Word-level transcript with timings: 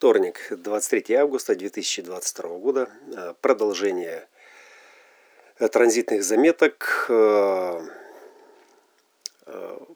Вторник, 0.00 0.48
23 0.50 1.14
августа 1.16 1.54
2022 1.54 2.48
года. 2.56 2.88
Э, 3.14 3.34
продолжение 3.42 4.26
э, 5.58 5.68
транзитных 5.68 6.24
заметок 6.24 7.04
э, 7.10 7.86
в 9.44 9.88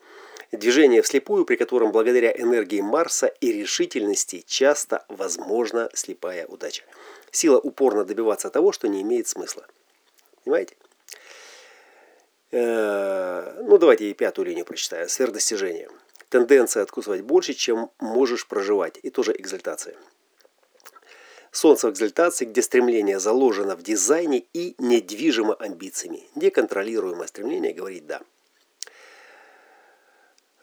Движение 0.52 1.02
вслепую, 1.02 1.46
при 1.46 1.56
котором 1.56 1.92
благодаря 1.92 2.32
энергии 2.32 2.82
Марса 2.82 3.28
и 3.28 3.54
решительности 3.54 4.44
часто 4.46 5.06
возможна 5.08 5.90
слепая 5.94 6.46
удача. 6.46 6.84
Сила 7.32 7.58
упорно 7.58 8.04
добиваться 8.04 8.50
того, 8.50 8.74
что 8.74 8.88
не 8.90 9.02
имеет 9.02 9.28
смысла. 9.28 9.66
Понимаете? 10.44 10.76
Э, 12.52 13.62
ну, 13.64 13.78
давайте 13.78 14.10
и 14.10 14.14
пятую 14.14 14.48
линию 14.48 14.66
прочитаю. 14.66 15.08
Сверхдостижение. 15.08 15.90
Тенденция 16.30 16.84
откусывать 16.84 17.22
больше, 17.22 17.54
чем 17.54 17.92
можешь 18.00 18.46
проживать. 18.48 19.00
И 19.04 19.10
тоже 19.10 19.34
экзальтация. 19.38 19.96
Солнце 21.52 21.90
экзальтации, 21.90 22.46
где 22.46 22.62
стремление 22.62 23.20
заложено 23.20 23.76
в 23.76 23.82
дизайне 23.82 24.46
и 24.54 24.76
недвижимо 24.78 25.56
амбициями. 25.56 26.28
Неконтролируемое 26.36 27.28
стремление 27.28 27.74
говорить 27.74 28.06
«да». 28.06 28.22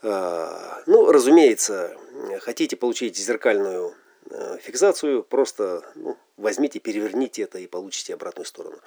А, 0.03 0.83
ну, 0.87 1.11
разумеется, 1.11 1.97
хотите 2.41 2.77
получить 2.77 3.17
зеркальную 3.17 3.95
э, 4.31 4.59
фиксацию, 4.61 5.25
просто 5.25 5.83
ну, 5.97 6.17
возьмите, 6.37 6.79
переверните 6.79 7.43
это 7.43 7.59
и 7.59 7.67
получите 7.67 8.15
обратную 8.15 8.47
сторону. 8.47 8.79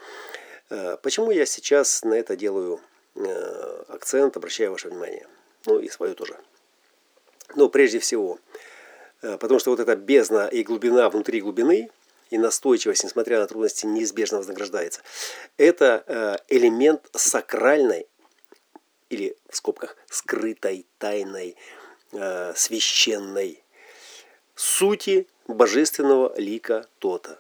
А, 0.70 0.98
почему 0.98 1.32
я 1.32 1.46
сейчас 1.46 2.04
на 2.04 2.14
это 2.14 2.38
делаю 2.38 2.80
э, 3.16 3.84
акцент, 3.90 4.38
обращаю 4.38 4.72
ваше 4.72 4.90
внимание? 4.90 5.28
Ну 5.66 5.80
и 5.80 5.90
свое 5.90 6.14
тоже. 6.14 6.38
Но 7.56 7.68
прежде 7.68 8.00
всего, 8.00 8.40
потому 9.22 9.60
что 9.60 9.72
вот 9.72 9.80
эта 9.80 9.96
бездна 9.96 10.48
и 10.48 10.64
глубина 10.64 11.10
внутри 11.10 11.42
глубины, 11.42 11.90
и 12.30 12.38
настойчивость, 12.38 13.04
несмотря 13.04 13.40
на 13.40 13.48
трудности, 13.48 13.86
неизбежно 13.86 14.38
вознаграждается. 14.38 15.02
Это 15.58 16.04
э, 16.06 16.38
элемент 16.50 17.10
сакральной 17.14 18.08
или 19.10 19.36
в 19.50 19.56
скобках 19.56 19.98
скрытой, 20.10 20.86
тайной, 21.00 21.56
э, 22.12 22.54
священной 22.56 23.64
сути 24.56 25.28
божественного 25.48 26.34
лика 26.38 26.86
Тота. 27.00 27.40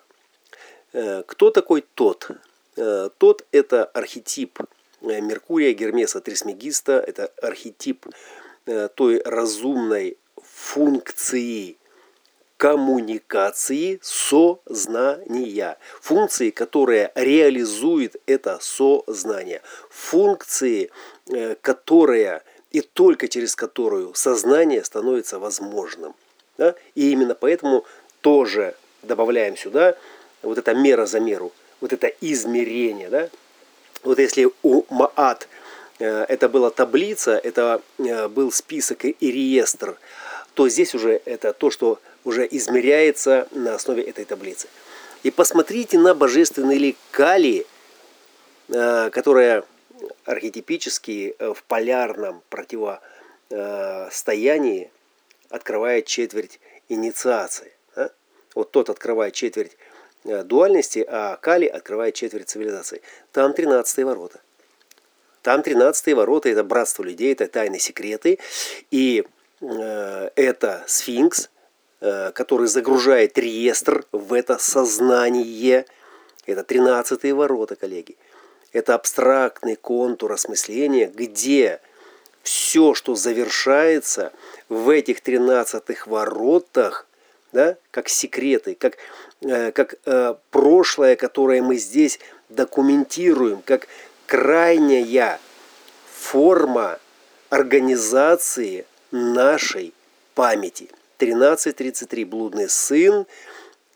Кто 0.91 1.51
такой 1.51 1.85
Тот? 1.93 2.31
Тот– 2.75 3.45
это 3.51 3.85
архетип 3.85 4.59
Меркурия, 5.01 5.73
Гермеса 5.73 6.19
Трисмегиста, 6.21 6.93
это 6.93 7.31
архетип 7.41 8.07
той 8.95 9.21
разумной 9.23 10.17
функции 10.59 11.77
коммуникации 12.57 13.99
сознания. 14.03 15.77
Функции, 16.01 16.49
которая 16.49 17.11
реализует 17.15 18.17
это 18.25 18.59
сознание. 18.61 19.61
Функции, 19.89 20.91
э, 21.31 21.55
которая 21.61 22.43
и 22.71 22.81
только 22.81 23.27
через 23.29 23.55
которую 23.55 24.13
сознание 24.13 24.83
становится 24.83 25.39
возможным. 25.39 26.13
Да? 26.57 26.75
И 26.93 27.11
именно 27.11 27.35
поэтому 27.35 27.85
тоже 28.21 28.75
добавляем 29.01 29.55
сюда 29.55 29.95
вот 30.41 30.57
эта 30.57 30.73
мера 30.73 31.05
за 31.05 31.19
меру, 31.19 31.51
вот 31.79 31.93
это 31.93 32.07
измерение. 32.21 33.09
Да? 33.09 33.29
Вот 34.03 34.19
если 34.19 34.49
у 34.63 34.83
Маат 34.89 35.47
э, 35.99 36.25
это 36.27 36.49
была 36.49 36.69
таблица, 36.69 37.37
это 37.37 37.81
э, 37.97 38.27
был 38.27 38.51
список 38.51 39.05
и 39.05 39.15
реестр, 39.19 39.97
то 40.53 40.69
здесь 40.69 40.95
уже 40.95 41.21
это 41.25 41.51
то, 41.53 41.71
что 41.71 41.99
уже 42.23 42.47
измеряется 42.49 43.49
на 43.51 43.75
основе 43.75 44.01
этой 44.03 44.23
таблицы. 44.25 44.67
И 45.23 45.31
посмотрите 45.31 45.97
на 45.97 46.13
божественный 46.13 46.77
лик 46.77 46.97
Кали, 47.11 47.65
э, 48.69 49.09
которая 49.11 49.63
архетипически 50.25 51.35
в 51.39 51.63
полярном 51.67 52.41
противостоянии 52.49 54.91
открывает 55.49 56.05
четверть 56.05 56.59
инициации. 56.87 57.73
Вот 58.55 58.71
тот 58.71 58.89
открывает 58.89 59.33
четверть 59.33 59.77
э, 60.25 60.43
дуальности, 60.43 61.05
а 61.07 61.37
Кали 61.37 61.65
открывает 61.65 62.15
четверть 62.15 62.49
цивилизации. 62.49 63.01
Там 63.31 63.53
13 63.53 64.05
ворота. 64.05 64.41
Там 65.41 65.63
13 65.63 66.13
ворота– 66.15 66.49
это 66.49 66.63
братство 66.63 67.03
людей, 67.03 67.31
это 67.31 67.47
тайны 67.47 67.79
секреты. 67.79 68.39
И 68.91 69.25
это 69.61 70.83
сфинкс, 70.87 71.49
э, 72.01 72.31
который 72.33 72.67
загружает 72.67 73.37
реестр 73.37 74.05
в 74.11 74.33
это 74.33 74.57
сознание. 74.57 75.85
Это 76.45 76.63
13 76.63 77.31
ворота, 77.33 77.75
коллеги. 77.75 78.15
Это 78.71 78.95
абстрактный 78.95 79.75
контур 79.75 80.31
осмысления, 80.31 81.07
где 81.07 81.81
все, 82.43 82.93
что 82.93 83.15
завершается 83.15 84.31
в 84.69 84.89
этих 84.89 85.21
13 85.21 86.07
воротах, 86.07 87.05
да, 87.51 87.77
как 87.91 88.09
секреты, 88.09 88.75
как, 88.75 88.97
э, 89.41 89.71
как 89.71 89.95
э, 90.05 90.35
прошлое, 90.51 91.15
которое 91.15 91.61
мы 91.61 91.77
здесь 91.77 92.19
документируем, 92.49 93.61
как 93.65 93.87
крайняя 94.25 95.39
форма 96.13 96.99
организации 97.49 98.85
нашей 99.11 99.93
памяти. 100.35 100.89
13.33. 101.19 102.25
Блудный 102.25 102.69
сын, 102.69 103.25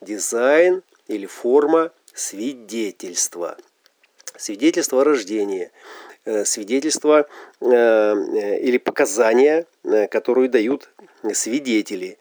дизайн 0.01 0.83
или 1.07 1.25
форма 1.25 1.91
свидетельства. 2.13 3.57
Свидетельство 4.35 5.01
о 5.01 5.03
рождении. 5.03 5.71
Э, 6.25 6.45
свидетельство 6.45 7.27
э, 7.59 7.65
э, 7.65 8.59
или 8.61 8.77
показания, 8.77 9.65
которые 10.09 10.47
дают 10.47 10.89
свидетели. 11.33 12.17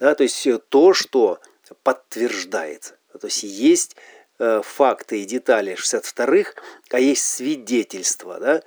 Да, 0.00 0.14
то 0.14 0.22
есть 0.22 0.46
то, 0.68 0.92
что 0.92 1.40
подтверждается. 1.82 2.96
То 3.18 3.26
есть 3.26 3.42
есть 3.44 3.96
факты 4.38 5.22
и 5.22 5.24
детали 5.24 5.74
62-х, 5.74 6.54
а 6.90 6.98
есть 6.98 7.24
свидетельства. 7.24 8.40
Да? 8.40 8.62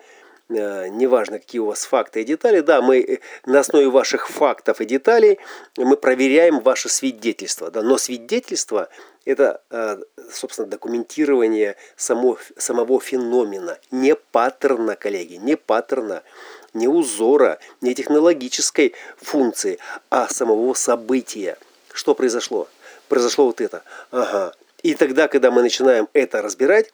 Э, 0.47 0.89
неважно, 0.89 1.39
какие 1.39 1.59
у 1.59 1.66
вас 1.66 1.85
факты 1.85 2.22
и 2.22 2.23
детали, 2.23 2.59
да, 2.59 2.81
мы 2.83 3.00
э, 3.00 3.19
на 3.47 3.61
основе 3.61 3.89
ваших 3.89 4.29
фактов 4.29 4.79
и 4.79 4.85
деталей 4.85 5.39
мы 5.75 5.97
проверяем 5.97 6.59
ваше 6.59 6.88
свидетельство, 6.88 7.72
да, 7.72 7.81
но 7.81 7.97
свидетельство– 7.97 8.89
это, 9.25 9.63
э, 9.72 9.97
собственно, 10.31 10.67
документирование 10.67 11.78
само, 11.97 12.38
самого 12.57 13.00
феномена, 13.00 13.79
не 13.89 14.16
паттерна, 14.16 14.95
коллеги, 14.95 15.35
не 15.35 15.57
паттерна, 15.57 16.22
не 16.75 16.88
узора, 16.88 17.57
не 17.81 17.95
технологической 17.95 18.94
функции, 19.17 19.79
а 20.12 20.27
самого 20.29 20.75
события. 20.75 21.57
Что 21.91 22.13
произошло? 22.13 22.67
Произошло 23.09 23.45
вот 23.47 23.62
это. 23.62 23.81
Ага. 24.12 24.53
И 24.83 24.94
тогда, 24.94 25.27
когда 25.27 25.50
мы 25.50 25.63
начинаем 25.63 26.07
это 26.13 26.44
разбирать, 26.44 26.94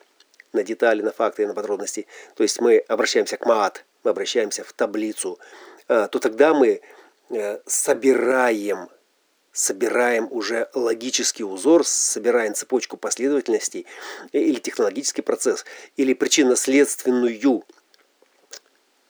на 0.53 0.63
детали, 0.63 1.01
на 1.01 1.11
факты 1.11 1.47
на 1.47 1.53
подробности, 1.53 2.07
то 2.35 2.43
есть 2.43 2.59
мы 2.59 2.77
обращаемся 2.77 3.37
к 3.37 3.45
МААТ, 3.45 3.85
мы 4.03 4.11
обращаемся 4.11 4.63
в 4.63 4.73
таблицу, 4.73 5.39
а, 5.87 6.07
то 6.07 6.19
тогда 6.19 6.53
мы 6.53 6.81
э, 7.29 7.59
собираем, 7.65 8.89
собираем 9.51 10.27
уже 10.31 10.69
логический 10.73 11.43
узор, 11.43 11.85
собираем 11.85 12.53
цепочку 12.53 12.97
последовательностей 12.97 13.85
или 14.31 14.59
технологический 14.59 15.21
процесс, 15.21 15.65
или 15.97 16.13
причинно-следственную 16.13 17.63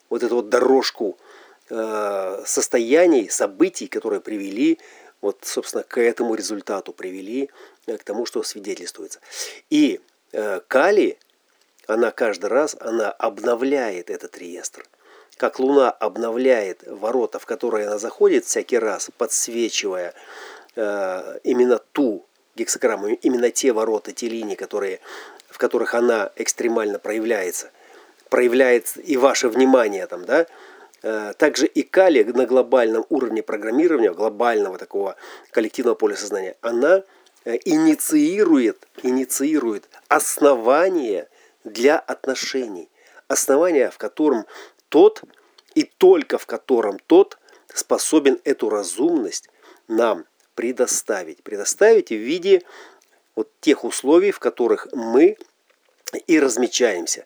вот 0.10 0.24
эту 0.24 0.36
вот 0.36 0.50
дорожку 0.50 1.18
э, 1.70 2.44
состояний, 2.46 3.30
событий, 3.30 3.88
которые 3.88 4.20
привели 4.20 4.80
вот, 5.22 5.42
собственно, 5.44 5.84
к 5.84 6.02
этому 6.02 6.34
результату, 6.34 6.94
привели 6.94 7.50
э, 7.86 7.98
к 7.98 8.04
тому, 8.04 8.26
что 8.26 8.44
свидетельствуется. 8.44 9.20
И 9.70 10.02
Кали 10.68 11.18
она 11.94 12.12
каждый 12.12 12.48
раз 12.48 12.76
она 12.80 13.12
обновляет 13.12 14.10
этот 14.10 14.38
реестр. 14.38 14.86
Как 15.38 15.60
Луна 15.60 15.90
обновляет 15.90 16.84
ворота, 16.88 17.40
в 17.40 17.46
которые 17.46 17.88
она 17.88 17.98
заходит 17.98 18.46
всякий 18.46 18.78
раз, 18.78 19.10
подсвечивая 19.18 20.14
э, 20.76 21.40
именно 21.44 21.80
ту 21.92 22.26
гексограмму, 22.56 23.08
именно 23.08 23.50
те 23.50 23.74
ворота, 23.74 24.12
те 24.12 24.28
линии, 24.28 24.56
которые 24.56 25.00
в 25.50 25.58
которых 25.58 25.94
она 25.94 26.32
экстремально 26.36 26.98
проявляется, 26.98 27.72
проявляет 28.30 28.94
и 29.04 29.18
ваше 29.18 29.50
внимание 29.50 30.08
там, 30.08 30.26
да, 30.26 30.48
э, 31.04 31.34
также 31.38 31.66
и 31.66 31.84
калия 31.84 32.24
на 32.26 32.46
глобальном 32.46 33.06
уровне 33.10 33.44
программирования, 33.44 34.14
глобального 34.14 34.78
такого 34.78 35.16
коллективного 35.52 35.96
поля 35.96 36.16
сознания, 36.16 36.56
она 36.62 37.04
э, 37.44 37.58
инициирует, 37.66 38.88
инициирует 39.04 39.90
основание 40.08 41.28
для 41.64 41.98
отношений. 41.98 42.90
Основание, 43.28 43.90
в 43.92 43.98
котором 43.98 44.46
тот 44.90 45.22
и 45.76 45.84
только 45.84 46.38
в 46.38 46.46
котором 46.46 47.00
тот 47.08 47.38
способен 47.74 48.40
эту 48.44 48.70
разумность 48.70 49.50
нам 49.88 50.26
предоставить. 50.56 51.44
Предоставить 51.44 52.10
в 52.10 52.16
виде 52.16 52.64
вот 53.36 53.50
тех 53.62 53.84
условий, 53.84 54.32
в 54.32 54.40
которых 54.40 54.88
мы 54.92 55.38
и 56.28 56.40
размечаемся. 56.40 57.26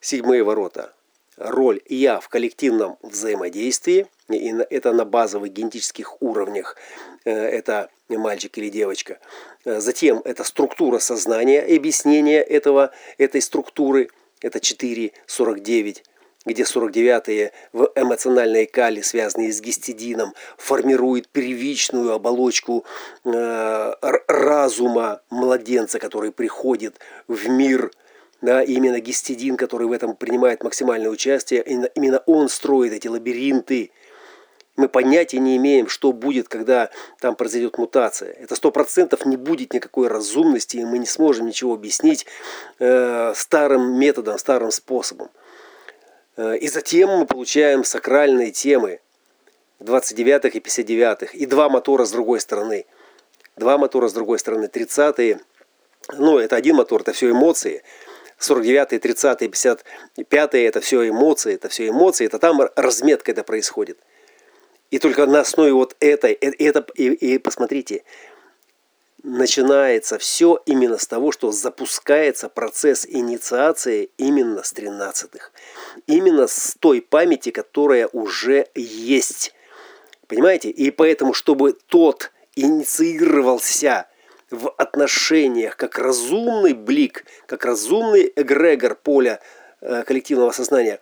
Седьмые 0.00 0.42
ворота. 0.42 0.95
Роль 1.36 1.80
«я» 1.86 2.20
в 2.20 2.28
коллективном 2.28 2.96
взаимодействии. 3.02 4.06
И 4.28 4.54
это 4.70 4.92
на 4.92 5.04
базовых 5.04 5.52
генетических 5.52 6.20
уровнях. 6.22 6.76
Э, 7.24 7.32
это 7.32 7.90
мальчик 8.08 8.56
или 8.58 8.68
девочка. 8.68 9.18
Э, 9.64 9.80
затем 9.80 10.22
это 10.24 10.44
структура 10.44 10.98
сознания, 10.98 11.60
объяснение 11.60 12.42
этого, 12.42 12.90
этой 13.18 13.42
структуры. 13.42 14.08
Это 14.40 14.58
4.49 14.58 16.02
где 16.46 16.62
49-е 16.62 17.52
в 17.72 17.90
эмоциональной 17.96 18.66
кале, 18.66 19.02
связанные 19.02 19.52
с 19.52 19.60
гистидином, 19.60 20.32
формируют 20.56 21.28
первичную 21.28 22.12
оболочку 22.12 22.84
э, 23.24 23.92
разума 24.28 25.20
младенца, 25.28 25.98
который 25.98 26.30
приходит 26.30 26.98
в 27.26 27.48
мир. 27.48 27.90
Да, 28.46 28.62
именно 28.62 29.00
гистидин, 29.00 29.56
который 29.56 29.88
в 29.88 29.92
этом 29.92 30.14
принимает 30.14 30.62
максимальное 30.62 31.10
участие, 31.10 31.62
именно 31.96 32.22
он 32.26 32.48
строит 32.48 32.92
эти 32.92 33.08
лабиринты. 33.08 33.90
Мы 34.76 34.88
понятия 34.88 35.40
не 35.40 35.56
имеем, 35.56 35.88
что 35.88 36.12
будет, 36.12 36.46
когда 36.46 36.90
там 37.18 37.34
произойдет 37.34 37.76
мутация. 37.76 38.30
Это 38.30 38.54
сто 38.54 38.70
процентов 38.70 39.26
не 39.26 39.36
будет 39.36 39.72
никакой 39.72 40.06
разумности, 40.06 40.76
и 40.76 40.84
мы 40.84 40.98
не 40.98 41.06
сможем 41.06 41.48
ничего 41.48 41.74
объяснить 41.74 42.24
э, 42.78 43.32
старым 43.34 43.98
методом, 43.98 44.38
старым 44.38 44.70
способом. 44.70 45.28
Э, 46.36 46.56
и 46.56 46.68
затем 46.68 47.08
мы 47.18 47.26
получаем 47.26 47.82
сакральные 47.82 48.52
темы 48.52 49.00
29-х 49.80 50.50
и 50.50 50.60
59-х. 50.60 51.32
И 51.32 51.46
два 51.46 51.68
мотора 51.68 52.04
с 52.04 52.12
другой 52.12 52.38
стороны. 52.38 52.86
Два 53.56 53.76
мотора 53.76 54.06
с 54.06 54.12
другой 54.12 54.38
стороны. 54.38 54.66
30-е. 54.66 55.40
Ну, 56.16 56.38
это 56.38 56.54
один 56.54 56.76
мотор, 56.76 57.00
это 57.00 57.12
все 57.12 57.32
эмоции. 57.32 57.82
49-е, 58.38 58.98
30-е, 58.98 59.48
55-е, 59.48 60.66
это 60.66 60.80
все 60.80 61.08
эмоции, 61.08 61.54
это 61.54 61.68
все 61.68 61.88
эмоции. 61.88 62.26
Это 62.26 62.38
там 62.38 62.60
разметка 62.76 63.32
это 63.32 63.44
происходит. 63.44 63.98
И 64.90 64.98
только 64.98 65.26
на 65.26 65.40
основе 65.40 65.72
вот 65.72 65.96
этой, 66.00 66.32
э, 66.32 66.52
это, 66.58 66.86
и, 66.94 67.08
и 67.08 67.38
посмотрите, 67.38 68.04
начинается 69.22 70.18
все 70.18 70.62
именно 70.66 70.98
с 70.98 71.06
того, 71.06 71.32
что 71.32 71.50
запускается 71.50 72.48
процесс 72.48 73.06
инициации 73.06 74.10
именно 74.18 74.62
с 74.62 74.72
13-х. 74.72 75.50
Именно 76.06 76.46
с 76.46 76.76
той 76.78 77.00
памяти, 77.02 77.50
которая 77.50 78.06
уже 78.08 78.68
есть. 78.74 79.52
Понимаете? 80.28 80.70
И 80.70 80.90
поэтому, 80.90 81.34
чтобы 81.34 81.72
тот 81.72 82.30
инициировался 82.54 84.06
в 84.56 84.70
отношениях 84.76 85.76
как 85.76 85.98
разумный 85.98 86.72
блик, 86.72 87.24
как 87.46 87.64
разумный 87.64 88.32
эгрегор 88.34 88.94
поля 88.94 89.40
э, 89.80 90.02
коллективного 90.02 90.50
сознания, 90.50 91.00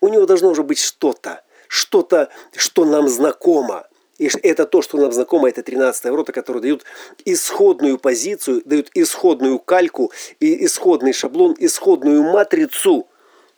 у 0.00 0.08
него 0.08 0.26
должно 0.26 0.50
уже 0.50 0.62
быть 0.62 0.78
что-то, 0.78 1.42
что-то, 1.68 2.28
что 2.56 2.84
нам 2.84 3.08
знакомо. 3.08 3.86
И 4.18 4.28
это 4.42 4.66
то, 4.66 4.82
что 4.82 4.98
нам 4.98 5.12
знакомо, 5.12 5.48
это 5.48 5.62
13 5.62 6.04
ворота, 6.06 6.32
которые 6.32 6.60
дают 6.60 6.84
исходную 7.24 7.98
позицию, 7.98 8.62
дают 8.64 8.90
исходную 8.94 9.60
кальку, 9.60 10.12
и 10.40 10.64
исходный 10.64 11.12
шаблон, 11.12 11.54
исходную 11.58 12.22
матрицу, 12.24 13.06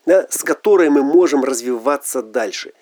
да, 0.04 0.26
с 0.28 0.42
которой 0.42 0.90
мы 0.90 1.02
можем 1.02 1.44
развиваться 1.44 2.22
дальше. 2.22 2.72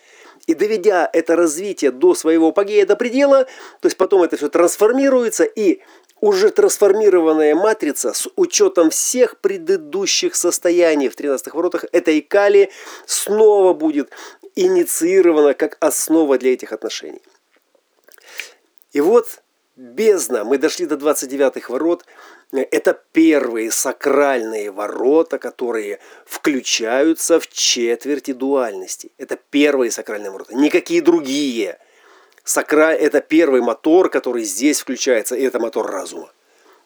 И 0.48 0.54
доведя 0.54 1.08
это 1.12 1.36
развитие 1.36 1.90
до 1.90 2.14
своего 2.14 2.48
апогея, 2.48 2.86
до 2.86 2.96
предела, 2.96 3.44
то 3.80 3.86
есть 3.86 3.96
потом 3.96 4.22
это 4.22 4.36
все 4.36 4.48
трансформируется, 4.48 5.44
и 5.44 5.80
уже 6.20 6.50
трансформированная 6.50 7.54
матрица 7.54 8.12
с 8.12 8.28
учетом 8.36 8.90
всех 8.90 9.38
предыдущих 9.38 10.34
состояний 10.34 11.08
в 11.08 11.16
13 11.16 11.52
воротах 11.54 11.84
этой 11.92 12.20
кали 12.20 12.70
снова 13.06 13.72
будет 13.72 14.10
инициирована 14.54 15.54
как 15.54 15.76
основа 15.80 16.38
для 16.38 16.52
этих 16.52 16.72
отношений. 16.72 17.22
И 18.92 19.00
вот 19.00 19.42
бездна, 19.76 20.44
мы 20.44 20.58
дошли 20.58 20.86
до 20.86 20.96
29-х 20.96 21.72
ворот, 21.72 22.04
это 22.52 22.98
первые 23.12 23.70
сакральные 23.70 24.70
ворота, 24.70 25.38
которые 25.38 26.00
включаются 26.24 27.38
в 27.38 27.46
четверти 27.48 28.32
дуальности. 28.32 29.12
Это 29.18 29.36
первые 29.36 29.90
сакральные 29.90 30.30
ворота, 30.30 30.54
никакие 30.54 31.02
другие. 31.02 31.78
Сакра... 32.48 32.94
Это 32.94 33.20
первый 33.20 33.60
мотор, 33.60 34.08
который 34.08 34.42
здесь 34.42 34.80
включается, 34.80 35.36
и 35.36 35.42
это 35.42 35.58
мотор 35.60 35.86
разума. 35.90 36.30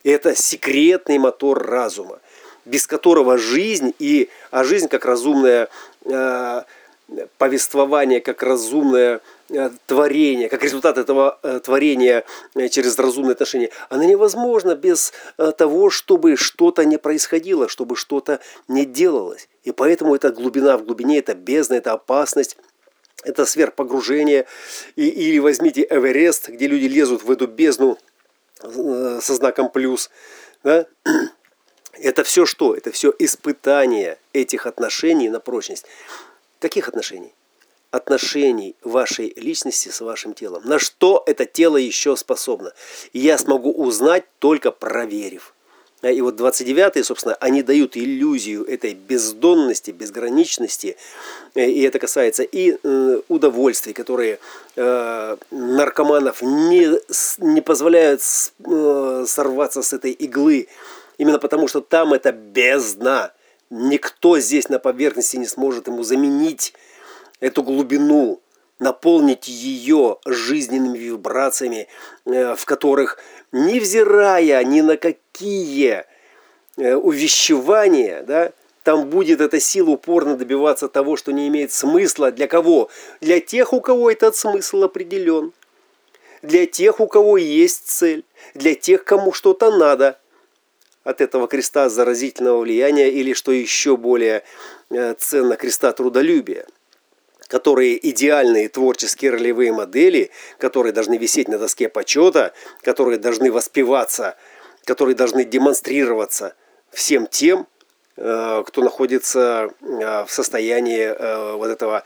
Это 0.02 0.34
секретный 0.34 1.18
мотор 1.18 1.64
разума, 1.64 2.18
без 2.64 2.88
которого 2.88 3.38
жизнь, 3.38 3.94
и, 4.00 4.28
а 4.50 4.64
жизнь 4.64 4.88
как 4.88 5.04
разумное 5.04 5.68
э, 6.04 6.62
повествование, 7.38 8.20
как 8.20 8.42
разумное 8.42 9.20
Э, 9.54 9.70
творения, 9.86 10.48
как 10.48 10.64
результат 10.64 10.96
этого 10.96 11.38
э, 11.42 11.60
творения 11.62 12.24
э, 12.54 12.68
через 12.68 12.98
разумные 12.98 13.32
отношения, 13.32 13.68
она 13.90 14.06
невозможна 14.06 14.74
без 14.74 15.12
того, 15.58 15.90
чтобы 15.90 16.36
что-то 16.36 16.86
не 16.86 16.96
происходило, 16.96 17.68
чтобы 17.68 17.96
что-то 17.96 18.40
не 18.68 18.86
делалось. 18.86 19.48
И 19.64 19.72
поэтому 19.72 20.14
это 20.14 20.32
глубина 20.32 20.78
в 20.78 20.86
глубине, 20.86 21.18
это 21.18 21.34
бездна, 21.34 21.74
это 21.74 21.92
опасность, 21.92 22.56
это 23.24 23.46
сверхпогружение. 23.46 24.46
И, 24.96 25.08
или 25.08 25.38
возьмите 25.38 25.86
Эверест, 25.88 26.48
где 26.48 26.66
люди 26.66 26.86
лезут 26.86 27.22
в 27.22 27.30
эту 27.30 27.46
бездну 27.46 27.98
со 28.60 29.34
знаком 29.34 29.70
плюс. 29.70 30.10
Да? 30.62 30.86
Это 31.94 32.24
все 32.24 32.46
что? 32.46 32.74
Это 32.74 32.90
все 32.90 33.12
испытание 33.18 34.18
этих 34.32 34.66
отношений 34.66 35.28
на 35.28 35.40
прочность. 35.40 35.84
Каких 36.58 36.88
отношений? 36.88 37.34
отношений 37.92 38.74
вашей 38.82 39.34
личности 39.36 39.90
с 39.90 40.00
вашим 40.00 40.32
телом. 40.32 40.62
На 40.64 40.78
что 40.78 41.22
это 41.26 41.44
тело 41.44 41.76
еще 41.76 42.16
способно. 42.16 42.72
Я 43.12 43.36
смогу 43.36 43.70
узнать, 43.70 44.24
только 44.38 44.72
проверив. 44.72 45.54
И 46.02 46.20
вот 46.20 46.40
29-е, 46.40 47.04
собственно, 47.04 47.36
они 47.36 47.62
дают 47.62 47.96
иллюзию 47.96 48.64
этой 48.64 48.94
бездонности, 48.94 49.92
безграничности. 49.92 50.96
И 51.54 51.82
это 51.82 52.00
касается 52.00 52.42
и 52.42 52.76
э, 52.82 53.20
удовольствий, 53.28 53.92
которые 53.92 54.40
э, 54.74 55.36
наркоманов 55.52 56.42
не, 56.42 56.98
не 57.38 57.60
позволяют 57.60 58.20
э, 58.64 59.24
сорваться 59.28 59.82
с 59.82 59.92
этой 59.92 60.10
иглы. 60.10 60.66
Именно 61.18 61.38
потому, 61.38 61.68
что 61.68 61.80
там 61.80 62.12
это 62.14 62.32
бездна. 62.32 63.32
Никто 63.70 64.40
здесь 64.40 64.68
на 64.68 64.80
поверхности 64.80 65.36
не 65.36 65.46
сможет 65.46 65.86
ему 65.86 66.02
заменить 66.02 66.74
эту 67.38 67.62
глубину, 67.62 68.41
наполнить 68.82 69.48
ее 69.48 70.18
жизненными 70.26 70.98
вибрациями, 70.98 71.86
э, 72.26 72.54
в 72.54 72.64
которых, 72.64 73.18
невзирая 73.52 74.62
ни 74.64 74.80
на 74.80 74.96
какие 74.96 76.04
э, 76.76 76.94
увещевания, 76.94 78.22
да, 78.22 78.52
там 78.82 79.08
будет 79.08 79.40
эта 79.40 79.60
сила 79.60 79.90
упорно 79.90 80.36
добиваться 80.36 80.88
того, 80.88 81.16
что 81.16 81.32
не 81.32 81.46
имеет 81.46 81.70
смысла. 81.70 82.32
Для 82.32 82.48
кого? 82.48 82.90
Для 83.20 83.38
тех, 83.38 83.72
у 83.72 83.80
кого 83.80 84.10
этот 84.10 84.34
смысл 84.34 84.82
определен. 84.82 85.52
Для 86.42 86.66
тех, 86.66 86.98
у 86.98 87.06
кого 87.06 87.36
есть 87.36 87.86
цель. 87.86 88.24
Для 88.54 88.74
тех, 88.74 89.04
кому 89.04 89.32
что-то 89.32 89.70
надо 89.70 90.18
от 91.04 91.20
этого 91.20 91.46
креста 91.46 91.88
заразительного 91.88 92.58
влияния 92.58 93.08
или, 93.08 93.32
что 93.32 93.52
еще 93.52 93.96
более 93.96 94.42
э, 94.90 95.14
ценно, 95.16 95.54
креста 95.56 95.92
трудолюбия 95.92 96.66
которые 97.52 97.98
идеальные 98.08 98.70
творческие 98.70 99.30
ролевые 99.32 99.72
модели, 99.74 100.30
которые 100.56 100.94
должны 100.94 101.18
висеть 101.18 101.48
на 101.48 101.58
доске 101.58 101.90
почета, 101.90 102.54
которые 102.80 103.18
должны 103.18 103.52
воспеваться, 103.52 104.36
которые 104.86 105.14
должны 105.14 105.44
демонстрироваться 105.44 106.54
всем 106.92 107.26
тем, 107.26 107.66
э, 108.16 108.62
кто 108.66 108.82
находится 108.82 109.68
э, 109.82 110.24
в 110.24 110.28
состоянии 110.30 111.02
э, 111.02 111.56
вот 111.56 111.68
этого 111.68 112.04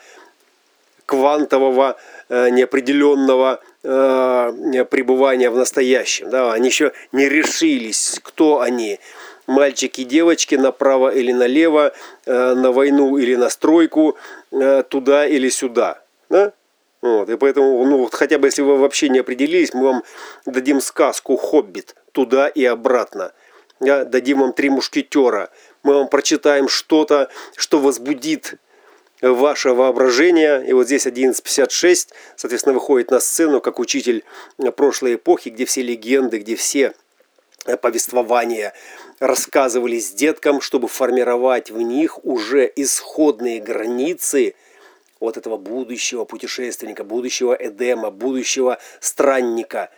квантового 1.07 1.97
неопределенного 2.29 3.61
пребывания 3.83 5.49
в 5.49 5.57
настоящем. 5.57 6.29
Да, 6.29 6.53
они 6.53 6.67
еще 6.67 6.91
не 7.12 7.29
решились, 7.29 8.19
кто 8.21 8.61
они, 8.61 8.99
мальчики, 9.47 10.03
девочки, 10.03 10.57
направо 10.57 11.11
или 11.15 11.31
налево, 11.31 11.93
на 12.26 12.73
войну 12.73 13.17
или 13.17 13.37
на 13.37 13.49
стройку, 13.49 14.17
туда 14.89 15.27
или 15.27 15.49
сюда. 15.49 16.03
Да? 16.29 16.53
Вот, 17.03 17.29
и 17.29 17.37
поэтому, 17.37 17.85
ну, 17.85 17.99
вот 17.99 18.15
хотя 18.15 18.39
бы 18.39 18.49
если 18.49 18.63
вы 18.63 18.77
вообще 18.79 19.09
не 19.09 19.21
определились, 19.21 19.75
мы 19.75 19.85
вам 19.85 20.03
дадим 20.45 20.81
сказку 20.81 21.37
«Хоббит» 21.37 21.95
туда 22.13 22.49
и 22.49 22.65
обратно. 22.65 23.33
Да? 23.81 24.05
Дадим 24.05 24.41
вам 24.41 24.53
«Три 24.53 24.71
мушкетера». 24.71 25.51
Мы 25.83 25.95
вам 25.95 26.09
прочитаем 26.09 26.69
что-то, 26.69 27.29
что 27.55 27.79
возбудит 27.79 28.55
ваше 29.23 29.71
воображение. 29.71 30.67
И 30.67 30.73
вот 30.73 30.87
здесь 30.87 31.07
11.56, 31.07 32.09
соответственно, 32.37 32.75
выходит 32.75 33.11
на 33.11 33.21
сцену 33.21 33.61
как 33.61 33.79
учитель 33.79 34.25
прошлой 34.75 35.15
эпохи, 35.15 35.51
где 35.51 35.65
все 35.65 35.83
легенды, 35.83 36.39
где 36.39 36.57
все 36.57 36.93
повествования 37.83 38.73
рассказывались 39.18 40.12
деткам, 40.12 40.61
чтобы 40.61 40.88
формировать 40.88 41.70
в 41.70 41.80
них 41.80 42.25
уже 42.25 42.70
исходные 42.76 43.61
границы 43.61 44.54
вот 45.20 45.37
этого 45.37 45.56
будущего 45.56 46.25
путешественника, 46.25 47.04
будущего 47.04 47.56
Эдема, 47.58 48.11
будущего 48.11 48.78
странника 49.00 49.90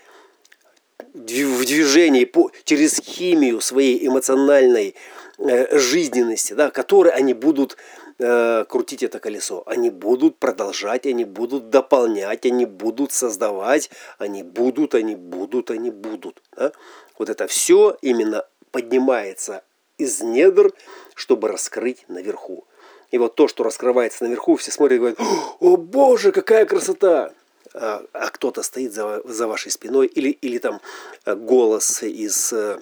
в 1.15 1.65
движении 1.65 2.31
через 2.65 3.01
химию 3.01 3.61
своей 3.61 4.07
эмоциональной 4.07 4.95
э, 5.39 5.79
жизненности, 5.79 6.53
да, 6.53 6.71
которой 6.71 7.13
они 7.13 7.35
будут 7.35 7.77
э, 8.19 8.65
крутить 8.69 9.03
это 9.03 9.19
колесо. 9.19 9.63
Они 9.67 9.91
будут 9.91 10.39
продолжать, 10.39 11.07
они 11.07 11.25
будут 11.25 11.71
дополнять, 11.71 12.47
они 12.47 12.67
будут 12.67 13.13
создавать, 13.13 13.91
они 14.19 14.43
будут, 14.43 14.95
они 14.95 15.17
будут, 15.17 15.71
они 15.71 15.91
будут. 15.91 16.43
Да? 16.57 16.73
Вот 17.19 17.29
это 17.29 17.47
все 17.47 17.97
именно 18.03 18.45
поднимается 18.71 19.63
из 19.99 20.21
недр, 20.21 20.73
чтобы 21.15 21.49
раскрыть 21.49 22.05
наверху. 22.09 22.65
И 23.11 23.19
вот 23.19 23.35
то, 23.35 23.49
что 23.49 23.65
раскрывается 23.65 24.25
наверху, 24.25 24.57
все 24.57 24.71
смотрят 24.71 24.97
и 24.97 24.99
говорят, 24.99 25.19
о 25.61 25.77
боже, 25.77 26.33
какая 26.33 26.67
красота! 26.67 27.33
А, 27.75 28.05
а 28.13 28.31
кто-то 28.31 28.63
стоит 28.63 28.93
за, 28.93 29.23
за 29.25 29.47
вашей 29.47 29.71
спиной, 29.71 30.07
или, 30.07 30.31
или 30.31 30.59
там 30.59 30.81
э, 31.25 31.35
голос 31.35 32.03
из 32.03 32.53
э, 32.53 32.81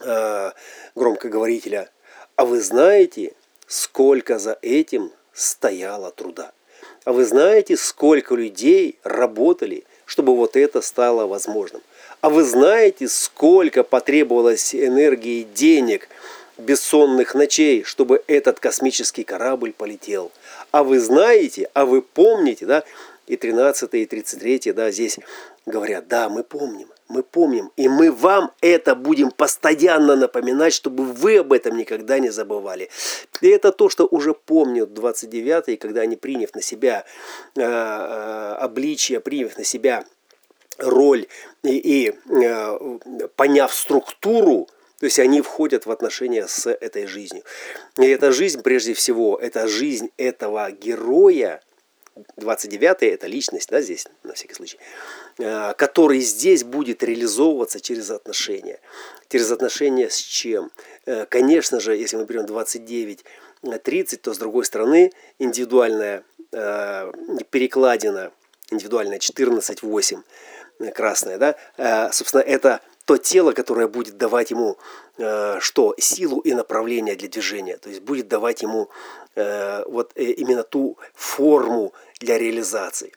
э, 0.00 0.50
громкоговорителя. 0.94 1.90
А 2.36 2.44
вы 2.44 2.60
знаете, 2.60 3.34
сколько 3.66 4.38
за 4.38 4.58
этим 4.62 5.12
стояло 5.32 6.10
труда. 6.10 6.52
А 7.04 7.12
вы 7.12 7.24
знаете, 7.24 7.76
сколько 7.76 8.34
людей 8.34 8.98
работали, 9.02 9.84
чтобы 10.04 10.36
вот 10.36 10.56
это 10.56 10.82
стало 10.82 11.26
возможным. 11.26 11.82
А 12.22 12.30
вы 12.30 12.44
знаете, 12.44 13.08
сколько 13.08 13.82
потребовалось 13.82 14.76
энергии, 14.76 15.42
денег, 15.42 16.08
бессонных 16.56 17.34
ночей, 17.34 17.82
чтобы 17.82 18.22
этот 18.28 18.60
космический 18.60 19.24
корабль 19.24 19.72
полетел. 19.72 20.30
А 20.70 20.84
вы 20.84 21.00
знаете, 21.00 21.68
а 21.74 21.84
вы 21.84 22.00
помните, 22.00 22.64
да, 22.64 22.84
и 23.26 23.36
13 23.36 23.94
и 23.94 24.06
33 24.06 24.72
да, 24.72 24.92
здесь 24.92 25.18
говорят, 25.66 26.06
да, 26.06 26.28
мы 26.28 26.44
помним, 26.44 26.86
мы 27.08 27.24
помним, 27.24 27.72
и 27.76 27.88
мы 27.88 28.12
вам 28.12 28.52
это 28.60 28.94
будем 28.94 29.32
постоянно 29.32 30.14
напоминать, 30.14 30.74
чтобы 30.74 31.04
вы 31.04 31.38
об 31.38 31.52
этом 31.52 31.76
никогда 31.76 32.20
не 32.20 32.30
забывали. 32.30 32.88
И 33.40 33.48
это 33.48 33.72
то, 33.72 33.88
что 33.88 34.06
уже 34.06 34.32
помнят 34.32 34.90
29-е, 34.90 35.76
когда 35.76 36.02
они, 36.02 36.14
приняв 36.14 36.54
на 36.54 36.62
себя 36.62 37.04
э, 37.56 37.60
э, 37.60 38.54
обличие, 38.60 39.18
приняв 39.18 39.58
на 39.58 39.64
себя 39.64 40.04
роль 40.82 41.26
и, 41.62 41.76
и 41.76 42.14
э, 42.30 43.28
поняв 43.36 43.74
структуру, 43.74 44.68
то 44.98 45.06
есть 45.06 45.18
они 45.18 45.40
входят 45.40 45.86
в 45.86 45.90
отношения 45.90 46.46
с 46.46 46.70
этой 46.70 47.06
жизнью. 47.06 47.42
И 47.98 48.06
эта 48.06 48.30
жизнь, 48.30 48.62
прежде 48.62 48.94
всего, 48.94 49.36
это 49.36 49.66
жизнь 49.66 50.10
этого 50.16 50.70
героя, 50.70 51.60
29 52.36 53.02
это 53.02 53.26
личность, 53.26 53.68
да, 53.70 53.80
здесь, 53.80 54.06
на 54.22 54.34
всякий 54.34 54.54
случай, 54.54 54.78
э, 55.38 55.72
который 55.76 56.20
здесь 56.20 56.62
будет 56.62 57.02
реализовываться 57.02 57.80
через 57.80 58.10
отношения. 58.10 58.80
Через 59.28 59.50
отношения 59.50 60.10
с 60.10 60.18
чем? 60.18 60.70
Э, 61.06 61.26
конечно 61.26 61.80
же, 61.80 61.96
если 61.96 62.16
мы 62.16 62.24
берем 62.24 62.46
29 62.46 63.24
30, 63.82 64.22
то 64.22 64.34
с 64.34 64.38
другой 64.38 64.64
стороны 64.64 65.12
индивидуальная 65.38 66.24
э, 66.52 67.12
перекладина, 67.50 68.32
индивидуальная 68.70 69.18
14-8, 69.18 70.22
красная, 70.90 71.38
да, 71.38 72.10
собственно, 72.12 72.40
это 72.40 72.80
то 73.04 73.16
тело, 73.16 73.52
которое 73.52 73.88
будет 73.88 74.16
давать 74.16 74.50
ему 74.50 74.78
что? 75.60 75.94
Силу 75.98 76.40
и 76.40 76.54
направление 76.54 77.14
для 77.16 77.28
движения. 77.28 77.76
То 77.76 77.90
есть 77.90 78.02
будет 78.02 78.28
давать 78.28 78.62
ему 78.62 78.90
Э, 79.34 79.82
вот 79.86 80.12
э, 80.14 80.24
именно 80.24 80.62
ту 80.62 80.98
форму 81.14 81.94
для 82.20 82.38
реализации. 82.38 83.12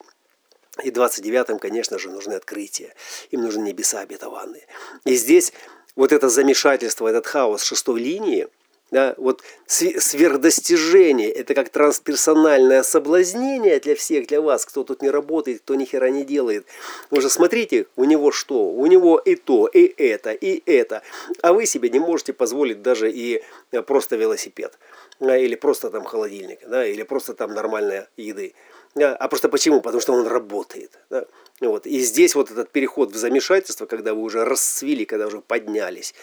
И 0.82 0.90
29-м, 0.90 1.58
конечно 1.58 1.98
же, 1.98 2.10
нужны 2.10 2.34
открытия. 2.34 2.94
Им 3.30 3.42
нужны 3.42 3.62
небеса 3.62 4.00
обетованные. 4.00 4.66
И 5.04 5.14
здесь 5.14 5.52
вот 5.94 6.12
это 6.12 6.28
замешательство, 6.28 7.08
этот 7.08 7.26
хаос 7.26 7.62
шестой 7.62 8.00
линии, 8.00 8.48
да, 8.90 9.14
вот 9.18 9.42
сверхдостижение, 9.66 11.30
это 11.30 11.54
как 11.54 11.70
трансперсональное 11.70 12.82
соблазнение 12.82 13.80
для 13.80 13.96
всех, 13.96 14.28
для 14.28 14.40
вас, 14.40 14.64
кто 14.64 14.84
тут 14.84 15.02
не 15.02 15.10
работает, 15.10 15.62
кто 15.62 15.74
ни 15.74 15.84
хера 15.84 16.08
не 16.10 16.24
делает. 16.24 16.66
Вы 17.10 17.20
же 17.20 17.28
смотрите, 17.28 17.86
у 17.96 18.04
него 18.04 18.30
что? 18.30 18.70
У 18.70 18.86
него 18.86 19.18
и 19.18 19.34
то, 19.34 19.66
и 19.66 19.84
это, 19.84 20.32
и 20.32 20.62
это. 20.70 21.02
А 21.42 21.52
вы 21.52 21.66
себе 21.66 21.90
не 21.90 21.98
можете 21.98 22.32
позволить 22.32 22.82
даже 22.82 23.10
и 23.10 23.42
э, 23.72 23.82
просто 23.82 24.16
велосипед 24.16 24.78
или 25.20 25.54
просто 25.54 25.90
там 25.90 26.04
холодильник, 26.04 26.60
да, 26.66 26.86
или 26.86 27.02
просто 27.02 27.34
там 27.34 27.54
нормальная 27.54 28.08
еды. 28.16 28.54
А 28.98 29.28
просто 29.28 29.50
почему? 29.50 29.82
Потому 29.82 30.00
что 30.00 30.14
он 30.14 30.26
работает. 30.26 30.98
Да? 31.10 31.26
Вот. 31.60 31.86
И 31.86 31.98
здесь 32.00 32.34
вот 32.34 32.50
этот 32.50 32.70
переход 32.70 33.12
в 33.12 33.16
замешательство, 33.16 33.84
когда 33.84 34.14
вы 34.14 34.22
уже 34.22 34.44
расцвели, 34.44 35.04
когда 35.04 35.26
уже 35.26 35.42
поднялись 35.42 36.14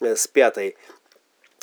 э, 0.00 0.14
с 0.14 0.26
пятой 0.26 0.76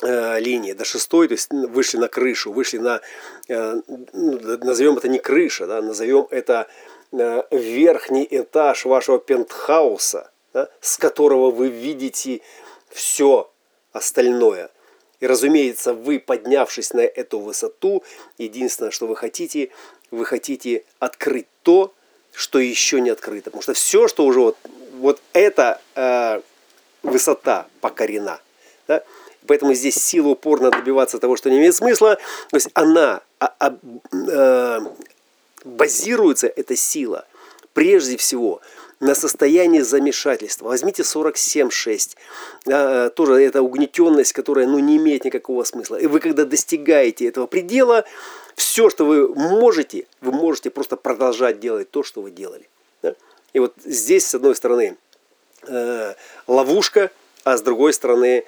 линии 0.01 0.73
до 0.73 0.83
шестой, 0.83 1.27
то 1.27 1.33
есть 1.33 1.51
вышли 1.51 1.97
на 1.97 2.07
крышу, 2.07 2.51
вышли 2.51 2.77
на, 2.77 3.01
э, 3.47 3.81
ну, 4.13 4.39
назовем 4.57 4.97
это 4.97 5.07
не 5.07 5.19
крыша, 5.19 5.67
да, 5.67 5.81
назовем 5.81 6.27
это 6.31 6.67
э, 7.11 7.43
верхний 7.51 8.27
этаж 8.29 8.85
вашего 8.85 9.19
пентхауса, 9.19 10.31
да, 10.53 10.69
с 10.81 10.97
которого 10.97 11.51
вы 11.51 11.69
видите 11.69 12.41
все 12.89 13.49
остальное. 13.93 14.69
И, 15.21 15.27
разумеется, 15.27 15.93
вы, 15.93 16.19
поднявшись 16.19 16.93
на 16.93 17.01
эту 17.01 17.39
высоту, 17.39 18.03
единственное, 18.37 18.91
что 18.91 19.07
вы 19.07 19.15
хотите, 19.15 19.69
вы 20.11 20.25
хотите 20.25 20.83
открыть 20.99 21.47
то, 21.63 21.93
что 22.33 22.59
еще 22.59 22.99
не 22.99 23.09
открыто. 23.09 23.45
Потому 23.45 23.61
что 23.61 23.73
все, 23.73 24.07
что 24.07 24.25
уже 24.25 24.41
вот, 24.41 24.57
вот 24.97 25.21
эта 25.31 25.81
э, 25.95 26.41
высота 27.01 27.67
покорена. 27.79 28.41
Да? 28.87 29.03
Поэтому 29.47 29.73
здесь 29.73 29.95
сила 29.95 30.29
упорно 30.29 30.71
добиваться 30.71 31.19
того, 31.19 31.35
что 31.35 31.49
не 31.49 31.57
имеет 31.57 31.75
смысла. 31.75 32.17
То 32.49 32.57
есть 32.57 32.69
она 32.73 33.21
а, 33.39 33.53
а, 33.59 33.77
э, 34.11 34.79
базируется, 35.63 36.47
эта 36.47 36.75
сила, 36.75 37.25
прежде 37.73 38.17
всего– 38.17 38.61
на 38.99 39.15
состояние 39.15 39.83
замешательства. 39.83 40.67
Возьмите 40.67 41.03
47.6. 41.03 42.17
А, 42.67 43.09
тоже 43.09 43.41
это 43.41 43.61
угнетенность, 43.61 44.33
которая 44.33 44.67
ну, 44.67 44.79
не 44.79 44.97
имеет 44.97 45.25
никакого 45.25 45.63
смысла. 45.63 45.97
И 45.97 46.07
вы 46.07 46.19
когда 46.19 46.45
достигаете 46.45 47.27
этого 47.27 47.47
предела, 47.47 48.05
все, 48.55 48.89
что 48.89 49.05
вы 49.05 49.27
можете, 49.27 50.07
вы 50.21 50.31
можете 50.31 50.69
просто 50.69 50.95
продолжать 50.95 51.59
делать 51.59 51.91
то, 51.91 52.03
что 52.03 52.21
вы 52.21 52.31
делали. 52.31 52.67
Да? 53.01 53.15
И 53.53 53.59
вот 53.59 53.73
здесь, 53.83 54.25
с 54.25 54.35
одной 54.35 54.55
стороны, 54.55 54.97
э, 55.67 56.13
ловушка, 56.47 57.11
а 57.43 57.57
с 57.57 57.61
другой 57.61 57.93
стороны, 57.93 58.39
э, 58.39 58.43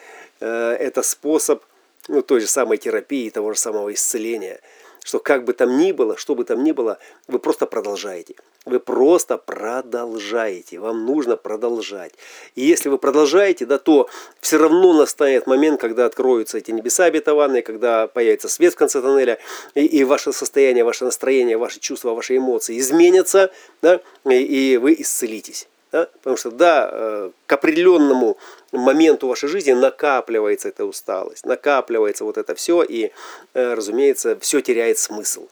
это 0.45 1.01
способ 1.01 1.63
ну, 2.07 2.21
той 2.21 2.41
же 2.41 2.47
самой 2.47 2.77
терапии, 2.77 3.29
того 3.29 3.53
же 3.53 3.59
самого 3.59 3.93
исцеления– 3.93 4.59
что 5.07 5.19
как 5.19 5.45
бы 5.45 5.53
там 5.53 5.77
ни 5.77 5.93
было, 5.93 6.17
что 6.17 6.35
бы 6.35 6.43
там 6.43 6.65
ни 6.65 6.73
было, 6.73 6.97
вы 7.29 7.39
просто 7.39 7.65
продолжаете. 7.65 8.35
Вы 8.65 8.81
просто 8.81 9.37
продолжаете. 9.37 10.79
Вам 10.79 11.05
нужно 11.05 11.37
продолжать. 11.37 12.11
И 12.55 12.65
если 12.65 12.89
вы 12.89 12.97
продолжаете, 12.97 13.65
да, 13.65 13.77
то 13.77 14.09
все 14.41 14.57
равно 14.57 14.91
настанет 14.91 15.47
момент, 15.47 15.79
когда 15.79 16.05
откроются 16.05 16.57
эти 16.57 16.71
небеса 16.71 17.05
обетованные, 17.05 17.61
когда 17.61 18.07
появится 18.07 18.49
свет 18.49 18.73
в 18.73 18.75
конце 18.75 19.01
тоннеля, 19.01 19.39
и, 19.75 19.85
и 19.85 20.03
ваше 20.03 20.33
состояние, 20.33 20.83
ваше 20.83 21.05
настроение, 21.05 21.55
ваши 21.55 21.79
чувства, 21.79 22.13
ваши 22.13 22.35
эмоции 22.35 22.77
изменятся, 22.77 23.49
да, 23.81 24.01
и, 24.25 24.73
и 24.73 24.75
вы 24.75 24.93
исцелитесь. 24.99 25.69
Да? 25.91 26.09
Потому 26.17 26.35
что, 26.37 26.51
да, 26.51 26.89
э, 26.91 27.31
к 27.45 27.53
определенному 27.53 28.37
моменту 28.71 29.27
вашей 29.27 29.47
жизни 29.47 29.71
накапливается 29.71 30.67
эта 30.67 30.85
усталость, 30.85 31.45
накапливается 31.45 32.25
вот 32.25 32.37
это 32.37 32.55
все, 32.55 32.83
и, 32.83 33.11
э, 33.53 33.73
разумеется, 33.73 34.37
все 34.39 34.61
теряет 34.61 34.97
смысл. 34.97 35.47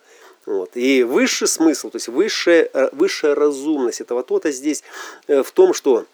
Вот. 0.46 0.72
И 0.76 1.04
высший 1.04 1.48
смысл, 1.48 1.90
то 1.90 1.96
есть 1.96 2.10
высшая, 2.10 2.70
э, 2.74 2.90
высшая 2.92 3.34
разумность 3.34 4.02
этого 4.02 4.24
то-то 4.24 4.52
здесь 4.52 4.84
в 5.28 5.52
том, 5.52 5.74
что 5.74 6.06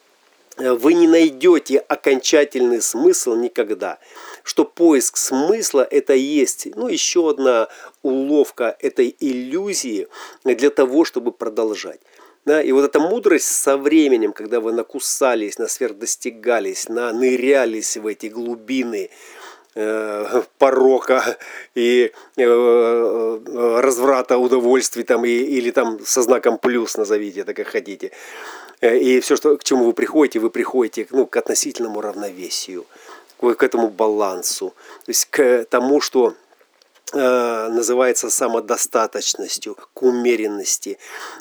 вы 0.57 0.93
не 0.93 1.07
найдете 1.07 1.79
окончательный 1.79 2.81
смысл 2.81 3.35
никогда. 3.35 3.97
Что 4.43 4.65
поиск 4.65 5.17
смысла 5.17 5.87
это 5.89 6.13
есть 6.13 6.67
ну, 6.75 6.87
еще 6.87 7.29
одна 7.29 7.69
уловка 8.03 8.75
этой 8.79 9.15
иллюзии 9.19 10.07
для 10.43 10.69
того, 10.69 11.05
чтобы 11.05 11.31
продолжать. 11.31 11.99
Да, 12.45 12.61
и 12.61 12.71
вот 12.71 12.85
эта 12.85 12.99
мудрость 12.99 13.47
со 13.47 13.77
временем, 13.77 14.33
когда 14.33 14.59
вы 14.59 14.73
накусались, 14.73 15.59
на 15.59 15.67
сверхдостигались, 15.67 16.89
на 16.89 17.11
нырялись 17.13 17.97
в 17.97 18.07
эти 18.07 18.27
глубины 18.27 19.11
э, 19.75 20.43
порока 20.57 21.37
и 21.75 22.11
э, 22.37 22.43
э, 22.43 23.79
разврата 23.79 24.39
удовольствий 24.39 25.03
там, 25.03 25.23
и, 25.23 25.29
или 25.29 25.69
там 25.69 25.99
со 26.03 26.23
знаком 26.23 26.57
плюс 26.57 26.97
назовите 26.97 27.41
это 27.41 27.53
как 27.53 27.67
хотите. 27.67 28.11
Э, 28.81 28.97
и 28.97 29.19
все, 29.19 29.35
что, 29.35 29.55
к 29.57 29.63
чему 29.63 29.85
вы 29.85 29.93
приходите, 29.93 30.39
вы 30.39 30.49
приходите 30.49 31.07
ну, 31.11 31.27
к 31.27 31.37
относительному 31.37 32.01
равновесию, 32.01 32.85
к, 33.39 33.63
этому 33.63 33.89
балансу, 33.89 34.73
то 35.05 35.09
есть 35.09 35.25
к 35.25 35.65
тому, 35.69 36.01
что 36.01 36.33
называется 37.13 38.29
самодостаточностью, 38.29 39.75
к 39.93 40.03
умеренности. 40.03 40.97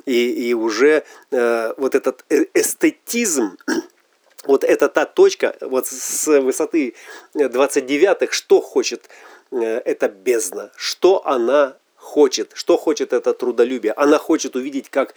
И, 0.06 0.48
и 0.48 0.54
уже 0.54 1.04
э, 1.30 1.74
вот 1.76 1.94
этот 1.94 2.24
э, 2.28 2.46
эстетизм, 2.54 3.56
вот 4.44 4.64
это 4.64 4.88
та 4.88 5.04
точка, 5.04 5.56
вот 5.60 5.86
с 5.86 6.26
высоты 6.40 6.94
29-х, 7.34 8.32
что 8.32 8.60
хочет 8.60 9.08
эта 9.52 10.08
бездна, 10.08 10.70
что 10.76 11.26
она 11.26 11.76
хочет, 11.96 12.52
что 12.54 12.76
хочет 12.76 13.12
это 13.12 13.34
трудолюбие. 13.34 13.92
Она 13.92 14.18
хочет 14.18 14.56
увидеть, 14.56 14.88
как 14.88 15.14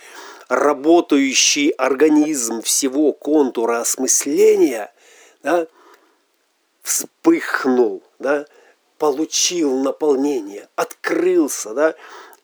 работающий 0.49 1.69
организм 1.69 2.61
всего 2.61 3.13
контура 3.13 3.79
осмысления 3.79 4.91
да, 5.43 5.67
вспыхнул, 6.81 8.03
да, 8.19 8.45
получил 9.03 9.79
наполнение, 9.79 10.69
открылся, 10.77 11.73
да, 11.73 11.93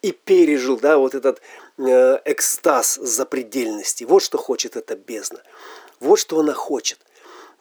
и 0.01 0.11
пережил, 0.11 0.77
да, 0.77 0.97
вот 0.97 1.15
этот 1.15 1.39
э, 1.77 2.19
экстаз 2.25 2.95
запредельности. 2.95 4.03
Вот 4.03 4.21
что 4.21 4.37
хочет 4.37 4.75
эта 4.75 4.97
бездна. 4.97 5.41
Вот 6.01 6.19
что 6.19 6.37
она 6.41 6.53
хочет. 6.53 6.99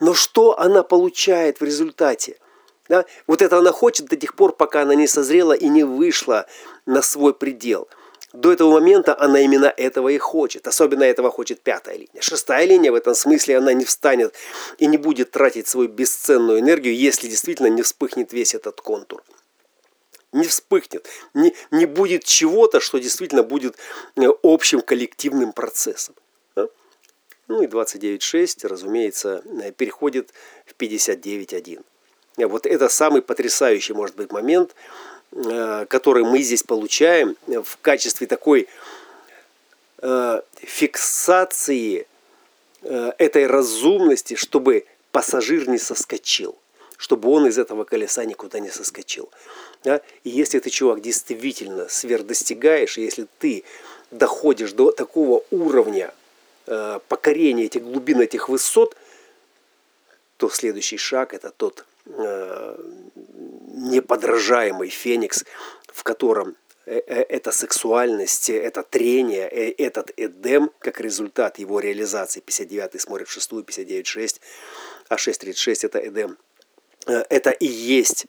Но 0.00 0.14
что 0.14 0.58
она 0.58 0.82
получает 0.82 1.60
в 1.60 1.64
результате? 1.64 2.40
Да? 2.88 3.04
Вот 3.28 3.40
это 3.40 3.58
она 3.58 3.70
хочет 3.70 4.06
до 4.06 4.16
тех 4.16 4.34
пор, 4.34 4.50
пока 4.50 4.82
она 4.82 4.96
не 4.96 5.06
созрела 5.06 5.52
и 5.52 5.68
не 5.68 5.84
вышла 5.84 6.46
на 6.84 7.00
свой 7.00 7.34
предел– 7.34 7.86
до 8.32 8.52
этого 8.52 8.72
момента 8.72 9.18
она 9.18 9.40
именно 9.40 9.72
этого 9.76 10.10
и 10.10 10.18
хочет. 10.18 10.66
Особенно 10.66 11.02
этого 11.02 11.30
хочет 11.30 11.60
пятая 11.60 11.96
линия. 11.96 12.20
Шестая 12.20 12.66
линия 12.66 12.92
в 12.92 12.94
этом 12.94 13.14
смысле 13.14 13.56
она 13.56 13.72
не 13.72 13.84
встанет 13.84 14.34
и 14.76 14.86
не 14.86 14.98
будет 14.98 15.30
тратить 15.30 15.66
свою 15.66 15.88
бесценную 15.88 16.60
энергию, 16.60 16.94
если 16.94 17.28
действительно 17.28 17.68
не 17.68 17.82
вспыхнет 17.82 18.32
весь 18.32 18.54
этот 18.54 18.80
контур. 18.82 19.22
Не 20.32 20.46
вспыхнет. 20.46 21.08
Не, 21.32 21.54
не 21.70 21.86
будет 21.86 22.24
чего-то, 22.24 22.80
что 22.80 22.98
действительно 22.98 23.42
будет 23.42 23.76
э, 24.16 24.28
общим 24.42 24.82
коллективным 24.82 25.52
процессом. 25.52 26.14
Ну 26.54 27.62
и 27.62 27.66
29.6, 27.66 28.66
разумеется, 28.68 29.42
э, 29.62 29.72
переходит 29.72 30.34
в 30.66 30.74
59.1. 30.78 31.82
Вот 32.46 32.66
это 32.66 32.90
самый 32.90 33.22
потрясающий, 33.22 33.94
может 33.94 34.16
быть, 34.16 34.30
момент– 34.32 34.74
который 35.30 36.24
мы 36.24 36.42
здесь 36.42 36.62
получаем 36.62 37.36
в 37.46 37.78
качестве 37.82 38.26
такой 38.26 38.66
э, 40.00 40.40
фиксации 40.56 42.06
э, 42.82 43.12
этой 43.18 43.46
разумности, 43.46 44.34
чтобы 44.34 44.86
пассажир 45.12 45.68
не 45.68 45.78
соскочил, 45.78 46.56
чтобы 46.96 47.28
он 47.30 47.46
из 47.46 47.58
этого 47.58 47.84
колеса 47.84 48.24
никуда 48.24 48.58
не 48.58 48.70
соскочил. 48.70 49.28
Да? 49.84 50.00
И 50.24 50.30
если 50.30 50.60
ты, 50.60 50.70
чувак, 50.70 51.02
действительно 51.02 51.88
сверхдостигаешь, 51.88 52.96
если 52.96 53.26
ты 53.38 53.64
доходишь 54.10 54.72
до 54.72 54.92
такого 54.92 55.44
уровня 55.50 56.12
покорения 57.08 57.64
этих 57.64 57.82
глубин, 57.82 58.20
этих 58.20 58.48
высот, 58.48 58.96
то 60.36 60.48
следующий 60.50 60.98
шаг 60.98 61.34
это 61.34 61.50
тот 61.50 61.84
неподражаемый 63.78 64.88
феникс, 64.88 65.44
в 65.86 66.02
котором 66.02 66.56
э, 66.86 67.00
э, 67.06 67.22
эта 67.28 67.52
сексуальность, 67.52 68.50
это 68.50 68.82
трение, 68.82 69.48
э, 69.48 69.74
этот 69.78 70.12
Эдем, 70.16 70.70
как 70.78 71.00
результат 71.00 71.58
его 71.58 71.80
реализации, 71.80 72.40
59 72.40 73.00
смотрит 73.00 73.28
в 73.28 73.32
шестую, 73.32 73.64
59.6, 73.64 74.40
а 75.08 75.16
6.36 75.16 75.86
это 75.86 75.98
Эдем, 75.98 76.38
это 77.06 77.50
и 77.50 77.66
есть 77.66 78.26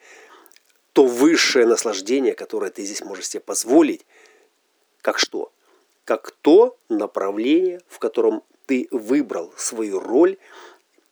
то 0.94 1.06
высшее 1.06 1.66
наслаждение, 1.66 2.34
которое 2.34 2.72
ты 2.72 2.84
здесь 2.84 3.02
можешь 3.02 3.30
себе 3.30 3.42
позволить, 3.42 4.06
как 5.02 5.20
что? 5.20 5.52
Как 6.06 6.32
то 6.42 6.78
направление, 6.90 7.82
в 7.88 8.00
котором 8.00 8.44
ты 8.66 8.88
выбрал 8.92 9.54
свою 9.58 10.00
роль, 10.00 10.38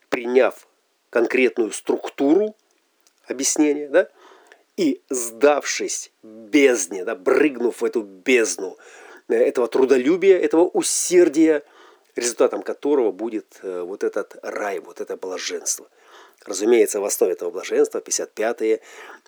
приняв 0.10 0.68
конкретную 1.10 1.72
структуру 1.72 2.56
объяснения, 3.28 3.88
да, 3.88 4.10
и 4.78 5.02
сдавшись 5.10 6.12
бездне, 6.24 7.04
да, 7.04 7.16
брыгнув 7.16 7.82
в 7.82 7.86
эту 7.86 8.04
бездну 8.04 8.78
э, 9.28 9.36
этого 9.36 9.68
трудолюбия, 9.68 10.38
этого 10.38 10.66
усердия, 10.70 11.64
результатом 12.16 12.62
которого 12.62 13.12
будет 13.12 13.60
э, 13.64 13.82
вот 13.82 14.04
этот 14.04 14.38
рай, 14.44 14.80
вот 14.80 15.02
это 15.02 15.18
блаженство. 15.18 15.88
Разумеется, 16.46 17.00
в 17.00 17.06
основе 17.06 17.34
этого 17.34 17.50
блаженства 17.50 18.00
55-е, 18.00 18.80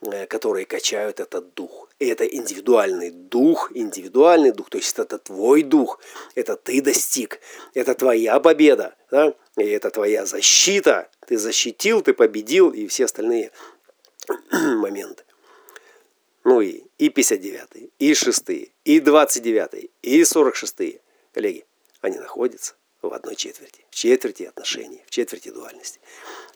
э, 0.04 0.26
которые 0.28 0.66
качают 0.66 1.20
этот 1.20 1.54
дух. 1.56 1.90
И 1.98 2.08
это 2.08 2.26
индивидуальный 2.26 3.10
дух, 3.10 3.72
индивидуальный 3.74 4.52
дух, 4.52 4.70
то 4.70 4.78
есть 4.78 4.98
это 5.00 5.18
твой 5.18 5.64
дух, 5.64 6.00
это 6.36 6.56
ты 6.56 6.80
достиг, 6.82 7.40
это 7.74 7.96
твоя 7.96 8.40
победа, 8.40 8.96
да? 9.10 9.34
и 9.58 9.66
это 9.68 9.90
твоя 9.90 10.26
защита. 10.26 11.10
Ты 11.28 11.38
защитил, 11.38 12.02
ты 12.02 12.14
победил, 12.14 12.70
и 12.70 12.88
все 12.88 13.06
остальные 13.06 13.52
моменты. 14.52 15.24
Ну 16.44 16.62
и, 16.62 16.84
и 16.98 17.10
59, 17.10 17.92
и 18.00 18.14
6, 18.14 18.46
и 18.86 19.00
29, 19.00 19.90
и 20.02 20.24
46. 20.24 21.00
Коллеги, 21.34 21.66
они 22.02 22.18
находятся 22.18 22.76
в 23.02 23.14
одной 23.14 23.36
четверти, 23.36 23.86
в 23.90 23.96
четверти 23.96 24.44
отношений, 24.44 25.02
в 25.06 25.10
четверти 25.10 25.50
дуальности. 25.50 26.00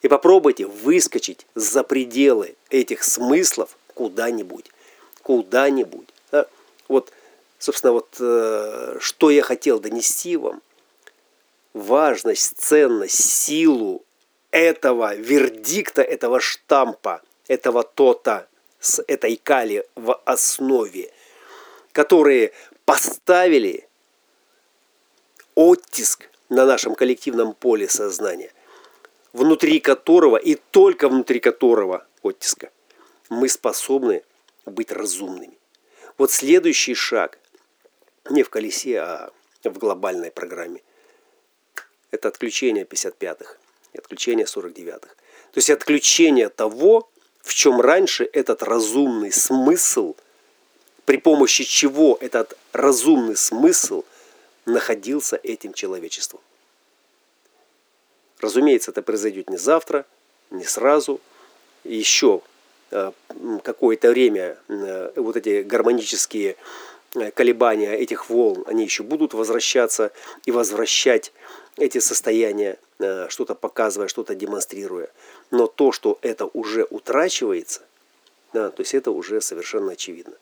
И 0.01 0.07
попробуйте 0.07 0.65
выскочить 0.65 1.45
за 1.55 1.83
пределы 1.83 2.55
этих 2.69 3.03
смыслов 3.03 3.77
куда-нибудь, 3.93 4.65
куда-нибудь. 5.21 6.07
Да? 6.31 6.47
Вот, 6.87 7.11
собственно, 7.59 7.93
вот 7.93 8.15
э, 8.19 8.97
что 8.99 9.29
я 9.29 9.41
хотел 9.41 9.79
донести 9.79 10.37
вам. 10.37 10.61
Важность, 11.73 12.57
ценность, 12.57 13.19
силу 13.19 14.03
этого 14.51 15.15
вердикта, 15.15 16.01
этого 16.03 16.39
штампа, 16.39 17.21
этого 17.47 17.83
то-то, 17.83 18.47
с 18.83 19.01
этой 19.07 19.37
кали 19.37 19.87
в 19.95 20.13
основе, 20.25 21.09
которые 21.93 22.51
поставили 22.83 23.87
оттиск 25.55 26.29
на 26.49 26.65
нашем 26.65 26.93
коллективном 26.93 27.53
поле 27.53 27.87
сознания, 27.87 28.51
внутри 29.31 29.79
которого 29.79 30.35
и 30.35 30.55
только 30.55 31.07
внутри 31.07 31.39
которого 31.39 32.05
оттиска 32.21 32.71
мы 33.29 33.47
способны 33.47 34.23
быть 34.65 34.91
разумными. 34.91 35.57
Вот 36.17 36.31
следующий 36.31 36.93
шаг 36.93 37.39
не 38.29 38.43
в 38.43 38.49
колесе, 38.49 38.99
а 38.99 39.31
в 39.63 39.77
глобальной 39.77 40.29
программе. 40.29 40.81
Это 42.11 42.27
отключение 42.27 42.83
55-х, 42.83 43.55
отключение 43.97 44.45
49-х. 44.45 45.07
То 45.07 45.57
есть 45.57 45.69
отключение 45.69 46.49
того, 46.49 47.09
в 47.43 47.53
чем 47.53 47.81
раньше 47.81 48.27
этот 48.31 48.63
разумный 48.63 49.31
смысл, 49.31 50.15
при 51.05 51.17
помощи 51.17 51.65
чего 51.65 52.17
этот 52.21 52.57
разумный 52.71 53.35
смысл 53.35 54.05
находился 54.65 55.35
этим 55.43 55.73
человечеством. 55.73 56.39
Разумеется, 58.39 58.91
это 58.91 59.01
произойдет 59.01 59.49
не 59.49 59.57
завтра, 59.57 60.05
не 60.51 60.63
сразу. 60.63 61.19
Еще 61.83 62.41
э, 62.91 63.11
какое-то 63.61 64.09
время 64.11 64.57
э, 64.69 65.11
вот 65.17 65.35
эти 65.35 65.63
гармонические 65.63 66.55
э, 67.15 67.31
колебания 67.31 67.93
этих 67.93 68.29
волн, 68.29 68.63
они 68.67 68.83
еще 68.83 69.03
будут 69.03 69.33
возвращаться 69.33 70.13
и 70.45 70.51
возвращать 70.51 71.33
эти 71.77 71.99
состояния, 71.99 72.77
э, 72.99 73.27
что-то 73.29 73.55
показывая, 73.55 74.07
что-то 74.07 74.35
демонстрируя. 74.35 75.09
Но 75.51 75.67
то, 75.67 75.91
что 75.91 76.19
это 76.21 76.45
уже 76.45 76.85
утрачивается, 76.89 77.81
да, 78.53 78.69
то 78.69 78.81
есть 78.81 78.93
это 78.93 79.11
уже 79.11 79.41
совершенно 79.41 79.93
очевидно. 79.93 80.35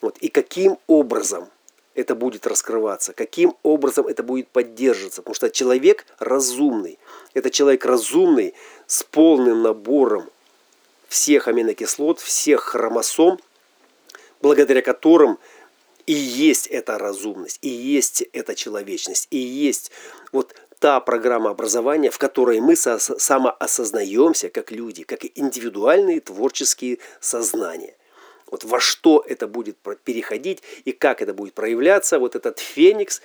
Вот. 0.00 0.18
И 0.18 0.28
каким 0.28 0.78
образом 0.86 1.48
это 1.94 2.14
будет 2.14 2.46
раскрываться, 2.46 3.12
каким 3.12 3.56
образом 3.62 4.06
это 4.06 4.22
будет 4.22 4.48
поддерживаться. 4.48 5.22
Потому 5.22 5.34
что 5.34 5.50
человек 5.50 6.06
разумный. 6.18 6.98
Это 7.34 7.50
человек 7.50 7.84
разумный 7.84 8.54
с 8.86 9.02
полным 9.02 9.62
набором 9.62 10.30
всех 11.08 11.48
аминокислот, 11.48 12.20
всех 12.20 12.62
хромосом, 12.62 13.38
благодаря 14.40 14.80
которым 14.80 15.38
и 16.06 16.12
есть 16.12 16.66
эта 16.66 16.98
разумность, 16.98 17.58
и 17.62 17.68
есть 17.68 18.22
эта 18.32 18.54
человечность, 18.54 19.28
и 19.30 19.38
есть 19.38 19.90
вот 20.32 20.54
та 20.78 20.98
программа 21.00 21.50
образования, 21.50 22.10
в 22.10 22.18
которой 22.18 22.60
мы 22.60 22.74
самоосознаемся 22.74 24.48
как 24.48 24.72
люди, 24.72 25.04
как 25.04 25.20
индивидуальные 25.36 26.20
творческие 26.20 26.98
сознания. 27.20 27.94
Вот 28.50 28.64
во 28.64 28.80
что 28.80 29.24
это 29.26 29.46
будет 29.46 29.78
переходить 30.04 30.62
и 30.84 30.92
как 30.92 31.22
это 31.22 31.34
будет 31.34 31.54
проявляться, 31.54 32.18
вот 32.18 32.34
этот 32.34 32.58
феникс, 32.58 33.22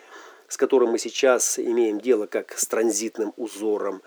с 0.47 0.55
которым 0.55 0.91
мы 0.91 0.99
сейчас 0.99 1.57
имеем 1.57 1.99
дело 1.99 2.27
как 2.27 2.57
с 2.57 2.65
транзитным 2.67 3.33
узором, 3.37 4.01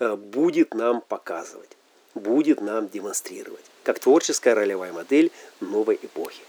э, 0.00 0.16
будет 0.16 0.74
нам 0.74 1.00
показывать, 1.00 1.70
будет 2.14 2.60
нам 2.60 2.88
демонстрировать, 2.88 3.64
как 3.84 4.00
творческая 4.00 4.54
ролевая 4.54 4.92
модель 4.92 5.30
новой 5.60 5.98
эпохи. 6.02 6.42